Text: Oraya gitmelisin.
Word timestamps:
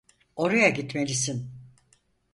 Oraya 0.35 0.69
gitmelisin. 0.69 1.49